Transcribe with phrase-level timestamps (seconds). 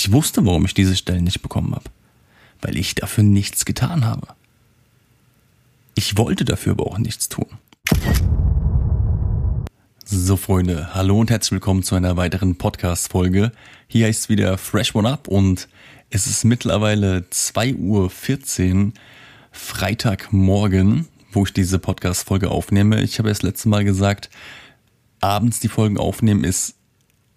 [0.00, 1.90] Ich wusste, warum ich diese Stellen nicht bekommen habe.
[2.60, 4.28] Weil ich dafür nichts getan habe.
[5.96, 7.48] Ich wollte dafür aber auch nichts tun.
[10.04, 13.50] So Freunde, hallo und herzlich willkommen zu einer weiteren Podcast-Folge.
[13.88, 15.68] Hier es wieder Fresh One Up und
[16.10, 18.92] es ist mittlerweile 2.14 Uhr
[19.50, 23.02] Freitagmorgen, wo ich diese Podcast-Folge aufnehme.
[23.02, 24.30] Ich habe ja das letzte Mal gesagt,
[25.18, 26.77] abends die Folgen aufnehmen ist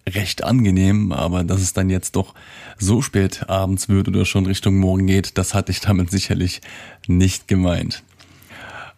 [0.08, 2.34] recht angenehm, aber dass es dann jetzt doch
[2.78, 6.60] so spät abends wird oder schon Richtung Morgen geht, das hatte ich damit sicherlich
[7.06, 8.02] nicht gemeint.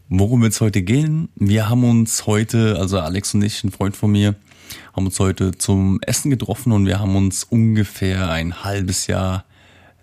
[0.09, 1.29] Worum wird es heute gehen?
[1.35, 4.35] Wir haben uns heute, also Alex und ich, ein Freund von mir,
[4.93, 9.45] haben uns heute zum Essen getroffen und wir haben uns ungefähr ein halbes Jahr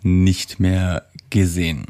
[0.01, 1.85] nicht mehr gesehen.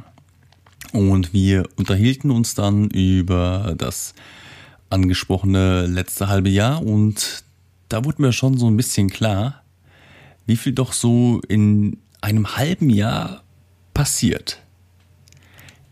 [0.91, 4.13] Und wir unterhielten uns dann über das
[4.89, 7.45] angesprochene letzte halbe Jahr und
[7.91, 9.63] da wurde mir schon so ein bisschen klar,
[10.45, 13.43] wie viel doch so in einem halben Jahr
[13.93, 14.61] passiert.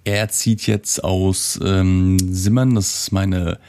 [0.04, 3.60] Er zieht jetzt aus ähm, Simmern, das ist meine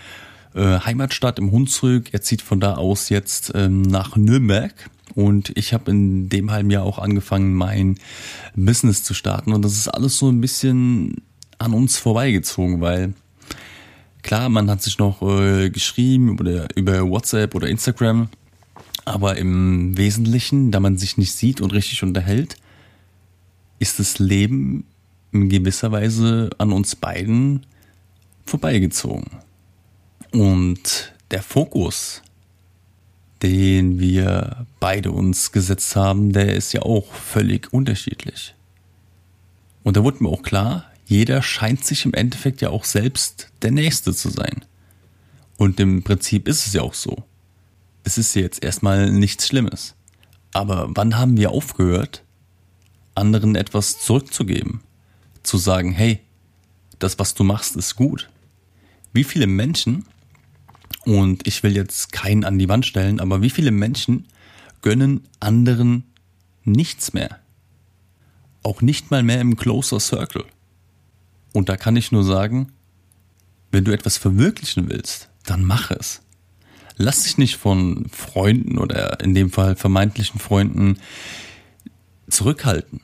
[0.54, 2.12] äh, Heimatstadt im Hunsrück.
[2.12, 4.72] Er zieht von da aus jetzt ähm, nach Nürnberg.
[5.14, 7.98] Und ich habe in dem halben Jahr auch angefangen, mein
[8.54, 9.52] Business zu starten.
[9.52, 11.22] Und das ist alles so ein bisschen
[11.58, 13.14] an uns vorbeigezogen, weil
[14.22, 18.28] Klar, man hat sich noch äh, geschrieben über, über WhatsApp oder Instagram,
[19.04, 22.56] aber im Wesentlichen, da man sich nicht sieht und richtig unterhält,
[23.78, 24.84] ist das Leben
[25.32, 27.64] in gewisser Weise an uns beiden
[28.44, 29.26] vorbeigezogen.
[30.32, 32.22] Und der Fokus,
[33.42, 38.54] den wir beide uns gesetzt haben, der ist ja auch völlig unterschiedlich.
[39.82, 43.72] Und da wurde mir auch klar, jeder scheint sich im Endeffekt ja auch selbst der
[43.72, 44.64] Nächste zu sein.
[45.56, 47.24] Und im Prinzip ist es ja auch so.
[48.04, 49.96] Es ist jetzt erstmal nichts Schlimmes.
[50.52, 52.22] Aber wann haben wir aufgehört,
[53.16, 54.82] anderen etwas zurückzugeben?
[55.42, 56.20] Zu sagen, hey,
[57.00, 58.30] das, was du machst, ist gut.
[59.12, 60.06] Wie viele Menschen,
[61.06, 64.28] und ich will jetzt keinen an die Wand stellen, aber wie viele Menschen
[64.80, 66.04] gönnen anderen
[66.62, 67.40] nichts mehr?
[68.62, 70.44] Auch nicht mal mehr im Closer Circle.
[71.52, 72.72] Und da kann ich nur sagen,
[73.72, 76.22] wenn du etwas verwirklichen willst, dann mach es.
[76.96, 80.98] Lass dich nicht von Freunden oder in dem Fall vermeintlichen Freunden
[82.28, 83.00] zurückhalten.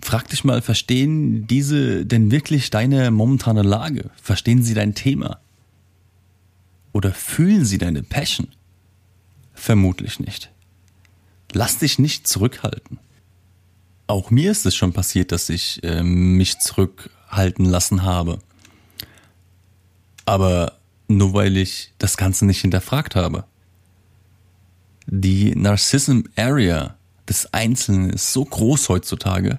[0.00, 4.10] Frag dich mal, verstehen diese denn wirklich deine momentane Lage?
[4.20, 5.40] Verstehen sie dein Thema?
[6.92, 8.48] Oder fühlen sie deine Passion?
[9.54, 10.50] Vermutlich nicht.
[11.52, 12.98] Lass dich nicht zurückhalten.
[14.06, 18.38] Auch mir ist es schon passiert, dass ich äh, mich zurück halten lassen habe.
[20.24, 20.72] Aber
[21.08, 23.44] nur weil ich das Ganze nicht hinterfragt habe.
[25.06, 26.96] Die Narcissism Area
[27.28, 29.58] des Einzelnen ist so groß heutzutage,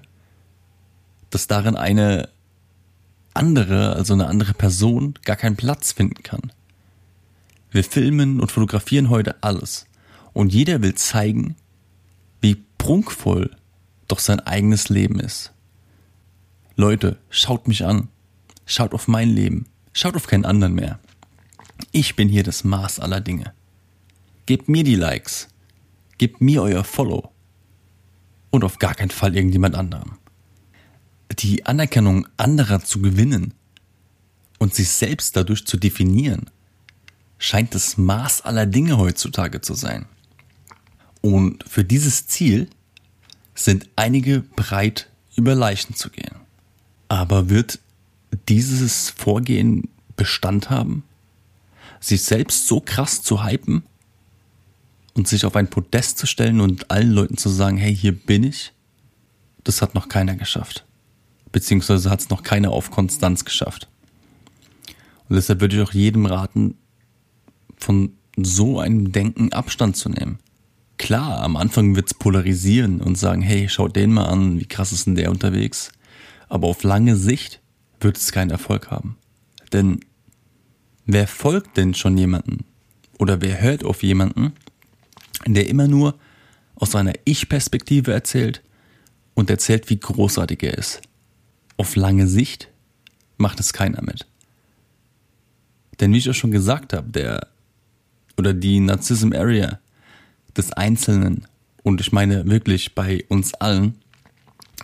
[1.30, 2.28] dass darin eine
[3.34, 6.52] andere, also eine andere Person gar keinen Platz finden kann.
[7.70, 9.86] Wir filmen und fotografieren heute alles
[10.32, 11.56] und jeder will zeigen,
[12.40, 13.56] wie prunkvoll
[14.08, 15.52] doch sein eigenes Leben ist.
[16.80, 18.08] Leute, schaut mich an.
[18.64, 19.66] Schaut auf mein Leben.
[19.92, 20.98] Schaut auf keinen anderen mehr.
[21.92, 23.52] Ich bin hier das Maß aller Dinge.
[24.46, 25.48] Gebt mir die Likes.
[26.16, 27.32] Gebt mir euer Follow.
[28.48, 30.12] Und auf gar keinen Fall irgendjemand anderem.
[31.38, 33.52] Die Anerkennung anderer zu gewinnen
[34.58, 36.48] und sich selbst dadurch zu definieren,
[37.36, 40.06] scheint das Maß aller Dinge heutzutage zu sein.
[41.20, 42.70] Und für dieses Ziel
[43.54, 46.39] sind einige bereit, über Leichen zu gehen.
[47.10, 47.80] Aber wird
[48.48, 51.02] dieses Vorgehen Bestand haben?
[51.98, 53.82] Sich selbst so krass zu hypen
[55.14, 58.44] und sich auf ein Podest zu stellen und allen Leuten zu sagen, hey, hier bin
[58.44, 58.72] ich?
[59.64, 60.84] Das hat noch keiner geschafft.
[61.50, 63.88] Beziehungsweise hat es noch keiner auf Konstanz geschafft.
[65.28, 66.76] Und deshalb würde ich auch jedem raten,
[67.76, 70.38] von so einem Denken Abstand zu nehmen.
[70.96, 74.92] Klar, am Anfang wird es polarisieren und sagen, hey, schaut den mal an, wie krass
[74.92, 75.90] ist denn der unterwegs?
[76.50, 77.60] Aber auf lange Sicht
[78.00, 79.16] wird es keinen Erfolg haben.
[79.72, 80.00] Denn
[81.06, 82.64] wer folgt denn schon jemanden
[83.18, 84.52] oder wer hört auf jemanden,
[85.46, 86.18] der immer nur
[86.74, 88.62] aus seiner Ich-Perspektive erzählt
[89.34, 91.00] und erzählt, wie großartig er ist.
[91.76, 92.68] Auf lange Sicht
[93.38, 94.26] macht es keiner mit.
[96.00, 97.48] Denn wie ich auch schon gesagt habe, der
[98.36, 99.78] oder die Narzissm Area
[100.56, 101.46] des Einzelnen,
[101.82, 103.98] und ich meine wirklich bei uns allen,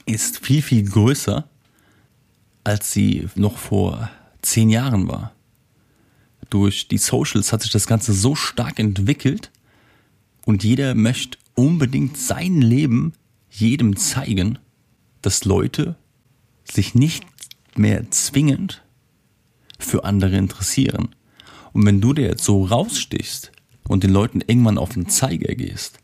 [0.05, 1.49] ist viel, viel größer
[2.67, 4.11] als sie noch vor
[4.43, 5.33] zehn Jahren war.
[6.51, 9.53] Durch die Socials hat sich das Ganze so stark entwickelt
[10.45, 13.13] und jeder möchte unbedingt sein Leben
[13.51, 14.59] jedem zeigen,
[15.23, 15.95] dass Leute
[16.65, 17.25] sich nicht
[17.77, 18.83] mehr zwingend
[19.79, 21.15] für andere interessieren.
[21.73, 23.53] Und wenn du dir jetzt so rausstichst
[23.87, 26.01] und den Leuten irgendwann auf den Zeiger gehst,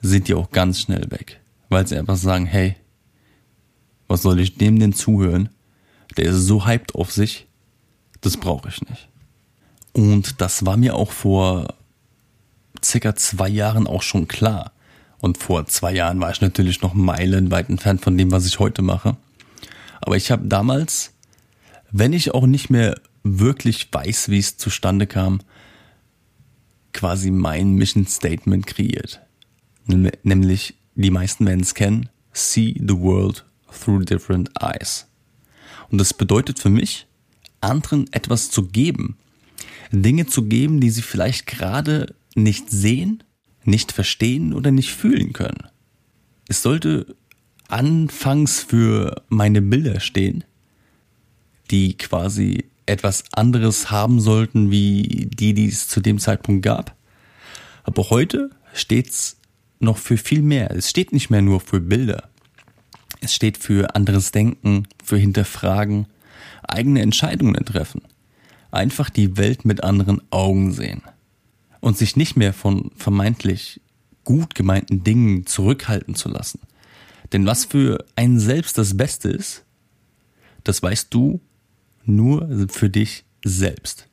[0.00, 1.38] sind die auch ganz schnell weg,
[1.68, 2.76] weil sie einfach sagen, hey,
[4.08, 5.50] was soll ich dem denn zuhören?
[6.16, 7.46] Der ist so hyped auf sich,
[8.20, 9.08] das brauche ich nicht.
[9.92, 11.74] Und das war mir auch vor
[12.84, 14.72] circa zwei Jahren auch schon klar.
[15.18, 18.82] Und vor zwei Jahren war ich natürlich noch meilenweit entfernt von dem, was ich heute
[18.82, 19.16] mache.
[20.00, 21.12] Aber ich habe damals,
[21.90, 25.40] wenn ich auch nicht mehr wirklich weiß, wie es zustande kam,
[26.92, 29.20] quasi mein Mission Statement kreiert.
[29.86, 35.06] Nämlich, die meisten werden es kennen, see the world through different eyes.
[35.90, 37.06] Und das bedeutet für mich,
[37.60, 39.16] anderen etwas zu geben.
[39.92, 43.22] Dinge zu geben, die sie vielleicht gerade nicht sehen,
[43.64, 45.68] nicht verstehen oder nicht fühlen können.
[46.48, 47.16] Es sollte
[47.68, 50.44] anfangs für meine Bilder stehen,
[51.70, 56.94] die quasi etwas anderes haben sollten, wie die, die es zu dem Zeitpunkt gab.
[57.82, 59.38] Aber heute steht's
[59.80, 60.70] noch für viel mehr.
[60.70, 62.30] Es steht nicht mehr nur für Bilder.
[63.20, 66.06] Es steht für anderes Denken, für Hinterfragen,
[66.62, 68.02] eigene Entscheidungen treffen.
[68.70, 71.02] Einfach die Welt mit anderen Augen sehen
[71.80, 73.80] und sich nicht mehr von vermeintlich
[74.24, 76.60] gut gemeinten Dingen zurückhalten zu lassen.
[77.32, 79.64] Denn was für einen selbst das Beste ist,
[80.64, 81.40] das weißt du
[82.04, 84.08] nur für dich selbst.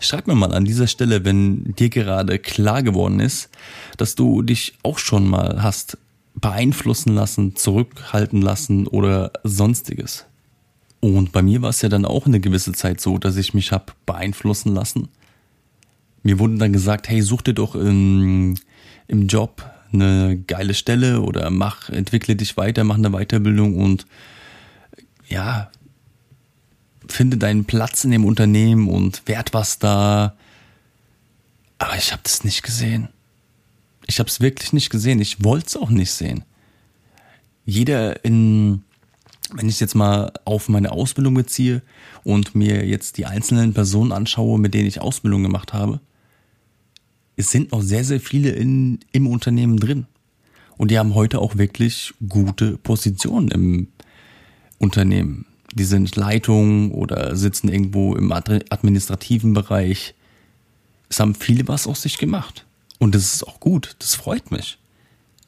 [0.00, 3.48] Schreib mir mal an dieser Stelle, wenn dir gerade klar geworden ist,
[3.96, 5.98] dass du dich auch schon mal hast
[6.34, 10.26] beeinflussen lassen, zurückhalten lassen oder sonstiges.
[11.00, 13.72] Und bei mir war es ja dann auch eine gewisse Zeit so, dass ich mich
[13.72, 15.08] habe beeinflussen lassen
[16.22, 18.56] mir wurde dann gesagt, hey, such dir doch im,
[19.08, 24.06] im Job eine geile Stelle oder mach, entwickle dich weiter, mach eine Weiterbildung und
[25.28, 25.70] ja,
[27.08, 30.34] finde deinen Platz in dem Unternehmen und werd was da.
[31.78, 33.08] Aber ich habe das nicht gesehen.
[34.06, 35.20] Ich habe es wirklich nicht gesehen.
[35.20, 36.44] Ich wollte es auch nicht sehen.
[37.64, 38.82] Jeder in,
[39.52, 41.82] wenn ich jetzt mal auf meine Ausbildung beziehe
[42.24, 46.00] und mir jetzt die einzelnen Personen anschaue, mit denen ich Ausbildung gemacht habe,
[47.36, 50.06] es sind noch sehr, sehr viele in, im Unternehmen drin.
[50.76, 53.88] Und die haben heute auch wirklich gute Positionen im
[54.78, 55.46] Unternehmen.
[55.74, 60.14] Die sind Leitung oder sitzen irgendwo im administrativen Bereich.
[61.08, 62.66] Es haben viele was aus sich gemacht.
[63.02, 63.96] Und das ist auch gut.
[63.98, 64.78] Das freut mich.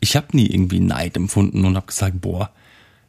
[0.01, 2.51] Ich habe nie irgendwie Neid empfunden und habe gesagt, boah,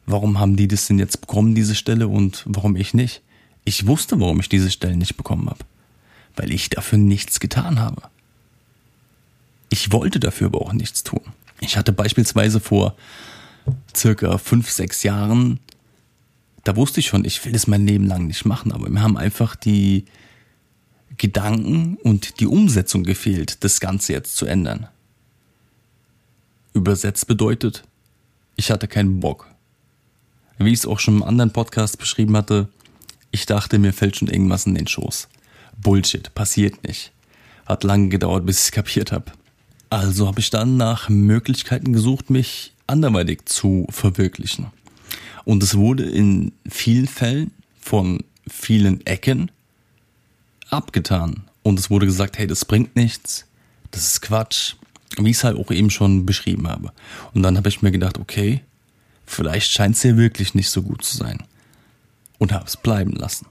[0.06, 3.22] warum haben die das denn jetzt bekommen, diese Stelle, und warum ich nicht?
[3.64, 5.64] Ich wusste, warum ich diese Stelle nicht bekommen habe.
[6.36, 8.02] Weil ich dafür nichts getan habe.
[9.68, 11.22] Ich wollte dafür aber auch nichts tun.
[11.58, 12.94] Ich hatte beispielsweise vor
[13.96, 15.58] circa fünf, sechs Jahren,
[16.62, 19.16] da wusste ich schon, ich will das mein Leben lang nicht machen, aber mir haben
[19.16, 20.04] einfach die
[21.18, 24.88] Gedanken und die Umsetzung gefehlt, das Ganze jetzt zu ändern.
[26.72, 27.84] Übersetzt bedeutet,
[28.56, 29.46] ich hatte keinen Bock.
[30.58, 32.68] Wie ich es auch schon im anderen Podcast beschrieben hatte,
[33.30, 35.28] ich dachte, mir fällt schon irgendwas in den Schoß.
[35.76, 37.12] Bullshit, passiert nicht.
[37.66, 39.32] Hat lange gedauert, bis ich es kapiert habe.
[39.90, 44.66] Also habe ich dann nach Möglichkeiten gesucht, mich anderweitig zu verwirklichen.
[45.44, 49.50] Und es wurde in vielen Fällen von vielen Ecken
[50.70, 51.44] abgetan.
[51.62, 53.46] Und es wurde gesagt, hey, das bringt nichts,
[53.90, 54.74] das ist Quatsch,
[55.18, 56.92] wie ich es halt auch eben schon beschrieben habe.
[57.34, 58.62] Und dann habe ich mir gedacht, okay,
[59.26, 61.42] vielleicht scheint es ja wirklich nicht so gut zu sein.
[62.38, 63.46] Und habe es bleiben lassen.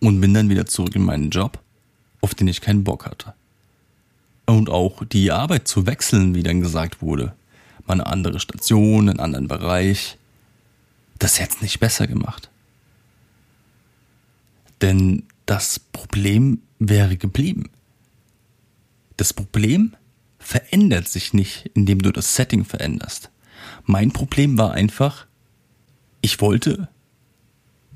[0.00, 1.58] Und bin dann wieder zurück in meinen Job,
[2.22, 3.34] auf den ich keinen Bock hatte
[4.56, 7.34] und auch die Arbeit zu wechseln, wie dann gesagt wurde.
[7.86, 10.18] Mal eine andere Station, einen anderen Bereich.
[11.18, 12.50] Das hätte es nicht besser gemacht.
[14.82, 17.70] Denn das Problem wäre geblieben.
[19.16, 19.96] Das Problem
[20.38, 23.32] verändert sich nicht, indem du das Setting veränderst.
[23.84, 25.26] Mein Problem war einfach,
[26.20, 26.88] ich wollte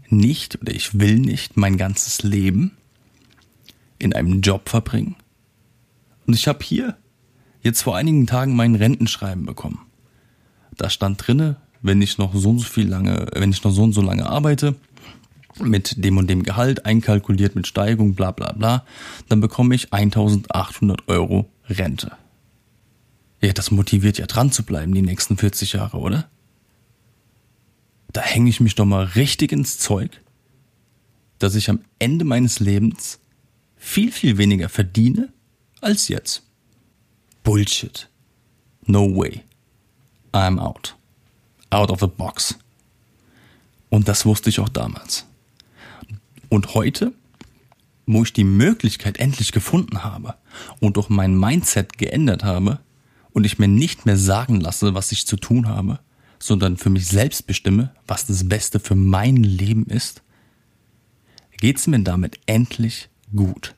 [0.08, 2.72] nicht oder ich will nicht mein ganzes Leben
[4.00, 5.14] in einem Job verbringen,
[6.26, 6.96] und ich habe hier
[7.62, 9.86] jetzt vor einigen Tagen mein Rentenschreiben bekommen.
[10.76, 13.84] Da stand drinne, wenn ich noch so und so viel lange, wenn ich noch so
[13.84, 14.74] und so lange arbeite,
[15.60, 18.84] mit dem und dem Gehalt einkalkuliert mit Steigung, bla bla bla,
[19.28, 22.12] dann bekomme ich 1800 Euro Rente.
[23.40, 26.28] Ja, das motiviert ja dran zu bleiben die nächsten 40 Jahre, oder?
[28.12, 30.20] Da hänge ich mich doch mal richtig ins Zeug,
[31.38, 33.18] dass ich am Ende meines Lebens
[33.76, 35.32] viel, viel weniger verdiene
[35.80, 36.42] als jetzt.
[37.42, 38.08] Bullshit.
[38.86, 39.42] No way.
[40.32, 40.96] I'm out.
[41.70, 42.58] Out of the box.
[43.90, 45.26] Und das wusste ich auch damals.
[46.54, 47.12] Und heute,
[48.06, 50.36] wo ich die Möglichkeit endlich gefunden habe
[50.78, 52.78] und auch mein Mindset geändert habe
[53.32, 55.98] und ich mir nicht mehr sagen lasse, was ich zu tun habe,
[56.38, 60.22] sondern für mich selbst bestimme, was das Beste für mein Leben ist,
[61.56, 63.74] geht's mir damit endlich gut.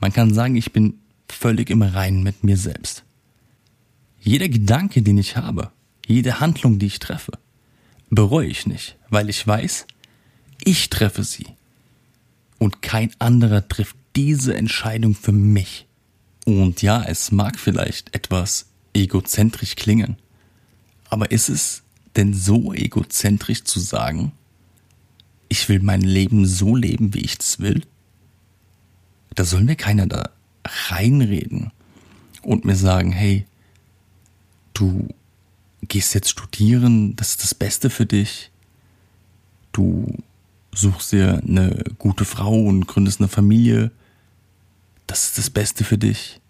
[0.00, 0.98] Man kann sagen, ich bin
[1.28, 3.04] völlig im Reinen mit mir selbst.
[4.18, 5.70] Jeder Gedanke, den ich habe,
[6.04, 7.38] jede Handlung, die ich treffe,
[8.08, 9.86] bereue ich nicht, weil ich weiß,
[10.64, 11.46] ich treffe sie.
[12.60, 15.86] Und kein anderer trifft diese Entscheidung für mich.
[16.44, 20.16] Und ja, es mag vielleicht etwas egozentrisch klingen,
[21.08, 21.82] aber ist es
[22.16, 24.32] denn so egozentrisch zu sagen,
[25.48, 27.82] ich will mein Leben so leben, wie ich es will?
[29.34, 30.28] Da soll mir keiner da
[30.90, 31.72] reinreden
[32.42, 33.46] und mir sagen, hey,
[34.74, 35.08] du
[35.82, 38.50] gehst jetzt studieren, das ist das Beste für dich.
[39.72, 40.18] Du
[40.72, 43.90] suchst dir eine gute Frau und gründest eine Familie.
[45.06, 46.40] Das ist das Beste für dich.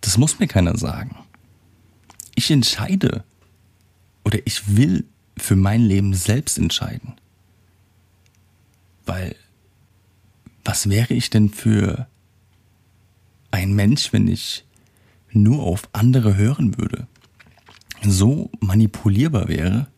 [0.00, 1.16] Das muss mir keiner sagen.
[2.34, 3.24] Ich entscheide,
[4.24, 5.04] oder ich will
[5.36, 7.14] für mein Leben selbst entscheiden.
[9.06, 9.34] Weil,
[10.64, 12.06] was wäre ich denn für
[13.50, 14.64] ein Mensch, wenn ich
[15.32, 17.06] nur auf andere hören würde?
[18.02, 19.88] So manipulierbar wäre,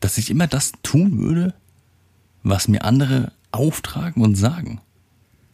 [0.00, 1.54] dass ich immer das tun würde,
[2.44, 4.80] was mir andere auftragen und sagen.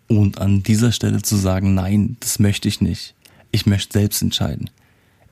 [0.09, 3.15] Und an dieser Stelle zu sagen, nein, das möchte ich nicht.
[3.53, 4.69] Ich möchte selbst entscheiden,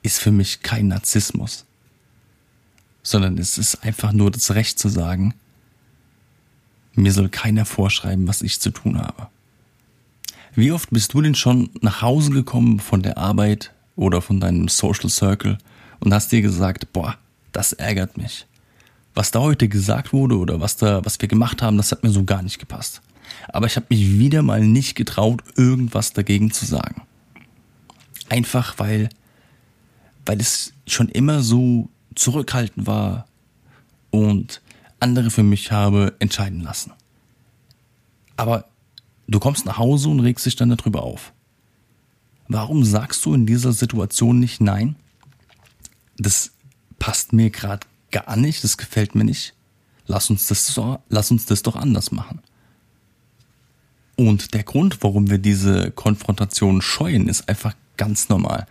[0.03, 1.67] ist für mich kein Narzissmus
[3.09, 5.35] sondern es ist einfach nur das Recht zu sagen,
[6.95, 9.29] mir soll keiner vorschreiben, was ich zu tun habe.
[10.55, 14.69] Wie oft bist du denn schon nach Hause gekommen von der Arbeit oder von deinem
[14.69, 15.59] Social Circle
[16.01, 17.17] und hast dir gesagt, boah,
[17.53, 18.47] das ärgert mich.
[19.15, 22.11] Was da heute gesagt wurde oder was da, was wir gemacht haben, das hat mir
[22.11, 23.03] so gar nicht gepasst.
[23.49, 27.03] Aber ich habe mich wieder mal nicht getraut, irgendwas dagegen zu sagen.
[28.29, 29.09] Einfach weil,
[30.27, 33.27] weil es schon immer so zurückhaltend war
[34.11, 34.61] und
[35.01, 36.93] andere für mich habe entscheiden lassen.
[38.37, 38.67] Aber
[39.27, 41.33] du kommst nach Hause und regst dich dann darüber auf.
[42.49, 44.97] Warum sagst du in dieser Situation nicht nein?
[46.17, 46.53] Das
[46.99, 49.55] passt mir gerade gar nicht, das gefällt mir nicht.
[50.07, 52.41] Lass uns das so, lass uns das doch anders machen.
[54.17, 58.67] Und der Grund, warum wir diese Konfrontation scheuen, ist einfach ganz normal.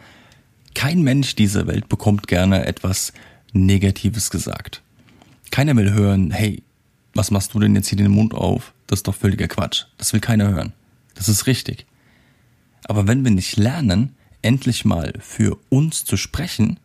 [0.73, 3.13] Kein Mensch dieser Welt bekommt gerne etwas
[3.53, 4.81] Negatives gesagt.
[5.51, 6.63] Keiner will hören, hey,
[7.13, 8.73] was machst du denn jetzt hier den Mund auf?
[8.87, 9.85] Das ist doch völliger Quatsch.
[9.97, 10.73] Das will keiner hören.
[11.15, 11.85] Das ist richtig.
[12.83, 16.79] Aber wenn wir nicht lernen, endlich mal für uns zu sprechen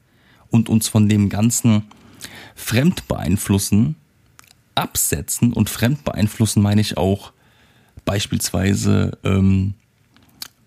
[0.51, 1.85] und uns von dem ganzen
[2.55, 3.97] Fremdbeeinflussen
[4.75, 7.33] absetzen und Fremdbeeinflussen meine ich auch
[8.05, 9.75] beispielsweise ähm,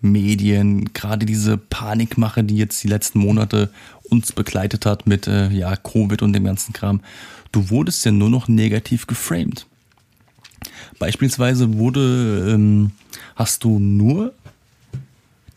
[0.00, 3.70] Medien, gerade diese Panikmache, die jetzt die letzten Monate
[4.10, 7.00] uns begleitet hat mit äh, ja, Covid und dem ganzen Kram,
[7.52, 9.66] du wurdest ja nur noch negativ geframed.
[10.98, 12.92] Beispielsweise wurde, ähm,
[13.34, 14.32] hast du nur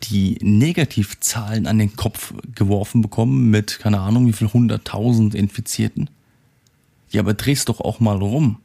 [0.04, 6.08] die Negativzahlen an den Kopf geworfen bekommen mit, keine Ahnung, wie viel hunderttausend Infizierten.
[7.10, 8.60] Ja, aber drehst doch auch mal rum.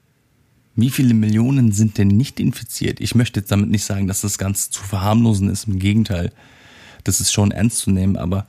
[0.75, 2.99] Wie viele Millionen sind denn nicht infiziert?
[2.99, 5.67] Ich möchte jetzt damit nicht sagen, dass das Ganze zu verharmlosen ist.
[5.67, 6.31] Im Gegenteil,
[7.03, 8.17] das ist schon ernst zu nehmen.
[8.17, 8.45] Aber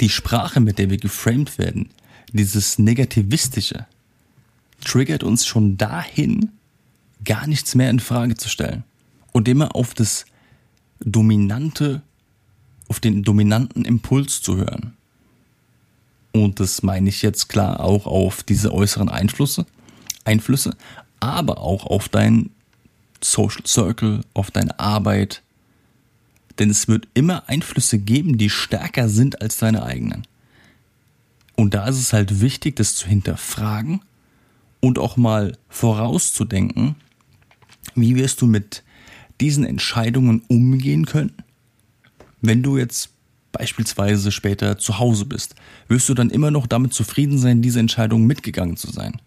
[0.00, 1.90] die Sprache, mit der wir geframed werden,
[2.32, 3.86] dieses Negativistische,
[4.80, 6.50] triggert uns schon dahin,
[7.24, 8.84] gar nichts mehr in Frage zu stellen.
[9.32, 10.24] Und immer auf das
[11.00, 12.02] dominante,
[12.88, 14.94] auf den dominanten Impuls zu hören.
[16.32, 19.66] Und das meine ich jetzt klar auch auf diese äußeren Einflüsse,
[20.24, 20.76] Einflüsse,
[21.20, 22.50] aber auch auf dein
[23.22, 25.42] Social Circle, auf deine Arbeit.
[26.58, 30.26] Denn es wird immer Einflüsse geben, die stärker sind als deine eigenen.
[31.56, 34.00] Und da ist es halt wichtig, das zu hinterfragen
[34.80, 36.94] und auch mal vorauszudenken,
[37.94, 38.84] wie wirst du mit
[39.40, 41.34] diesen Entscheidungen umgehen können,
[42.40, 43.10] wenn du jetzt
[43.52, 45.54] beispielsweise später zu Hause bist.
[45.88, 49.20] Wirst du dann immer noch damit zufrieden sein, diese Entscheidung mitgegangen zu sein?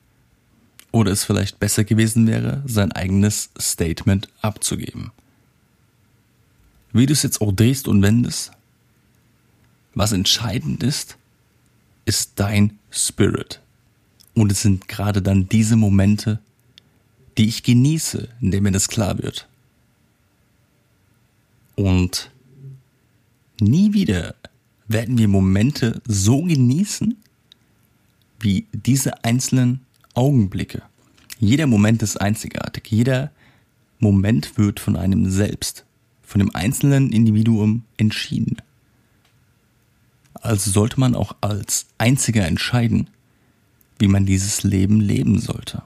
[0.92, 5.12] Oder es vielleicht besser gewesen wäre, sein eigenes Statement abzugeben.
[6.94, 8.52] Wie du es jetzt auch drehst und wendest,
[9.94, 11.18] was entscheidend ist,
[12.06, 13.62] ist dein Spirit.
[14.34, 16.40] Und es sind gerade dann diese Momente,
[17.38, 19.48] die ich genieße, in denen mir das klar wird.
[21.76, 22.32] Und
[23.62, 24.36] nie wieder
[24.88, 27.18] werden wir Momente so genießen,
[28.40, 29.82] wie diese einzelnen
[30.14, 30.82] Augenblicke.
[31.40, 32.88] Jeder Moment ist einzigartig.
[32.90, 33.32] Jeder
[34.00, 35.86] Moment wird von einem selbst,
[36.24, 38.58] von dem einzelnen Individuum entschieden.
[40.34, 43.10] Also sollte man auch als Einziger entscheiden,
[44.00, 45.84] wie man dieses Leben leben sollte.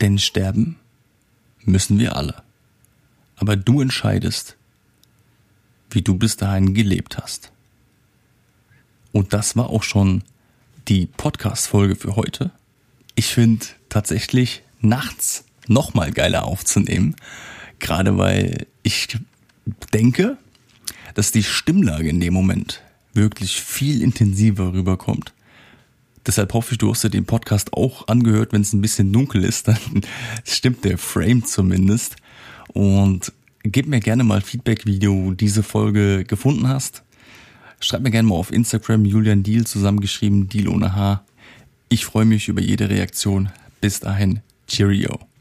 [0.00, 0.76] Denn sterben
[1.64, 2.42] müssen wir alle.
[3.36, 4.56] Aber du entscheidest,
[5.94, 7.52] wie du bis dahin gelebt hast.
[9.12, 10.22] Und das war auch schon
[10.88, 12.50] die Podcast-Folge für heute.
[13.14, 17.14] Ich finde tatsächlich nachts nochmal geiler aufzunehmen.
[17.78, 19.18] Gerade weil ich
[19.92, 20.38] denke,
[21.14, 22.82] dass die Stimmlage in dem Moment
[23.12, 25.32] wirklich viel intensiver rüberkommt.
[26.26, 29.44] Deshalb hoffe ich, du hast dir den Podcast auch angehört, wenn es ein bisschen dunkel
[29.44, 29.78] ist, dann
[30.44, 32.16] stimmt der Frame zumindest.
[32.68, 33.32] Und
[33.64, 37.02] gib mir gerne mal Feedback, wie du diese Folge gefunden hast.
[37.80, 41.24] Schreib mir gerne mal auf Instagram Julian Deal zusammengeschrieben, Deal ohne H.
[41.88, 43.50] Ich freue mich über jede Reaktion.
[43.80, 45.31] Bis dahin, Cheerio.